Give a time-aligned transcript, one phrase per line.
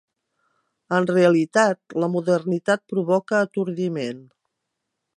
[0.99, 4.29] En realitat, la modernitat provoca atordiment.